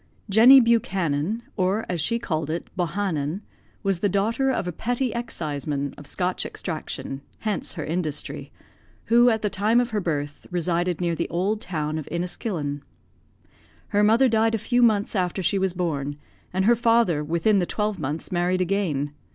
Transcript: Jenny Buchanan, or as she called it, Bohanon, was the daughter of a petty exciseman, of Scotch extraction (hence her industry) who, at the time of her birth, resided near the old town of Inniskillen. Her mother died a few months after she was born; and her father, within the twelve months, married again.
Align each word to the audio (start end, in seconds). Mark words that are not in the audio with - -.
Jenny 0.31 0.59
Buchanan, 0.59 1.43
or 1.55 1.85
as 1.87 2.01
she 2.01 2.17
called 2.17 2.49
it, 2.49 2.71
Bohanon, 2.75 3.41
was 3.83 3.99
the 3.99 4.09
daughter 4.09 4.49
of 4.49 4.67
a 4.67 4.71
petty 4.71 5.11
exciseman, 5.13 5.93
of 5.95 6.07
Scotch 6.07 6.43
extraction 6.43 7.21
(hence 7.41 7.73
her 7.73 7.85
industry) 7.85 8.51
who, 9.13 9.29
at 9.29 9.43
the 9.43 9.49
time 9.51 9.79
of 9.79 9.91
her 9.91 10.01
birth, 10.01 10.47
resided 10.49 11.01
near 11.01 11.13
the 11.13 11.29
old 11.29 11.61
town 11.61 11.99
of 11.99 12.09
Inniskillen. 12.09 12.81
Her 13.89 14.01
mother 14.01 14.27
died 14.27 14.55
a 14.55 14.57
few 14.57 14.81
months 14.81 15.15
after 15.15 15.43
she 15.43 15.59
was 15.59 15.71
born; 15.73 16.17
and 16.51 16.65
her 16.65 16.75
father, 16.75 17.23
within 17.23 17.59
the 17.59 17.67
twelve 17.67 17.99
months, 17.99 18.31
married 18.31 18.59
again. 18.61 19.13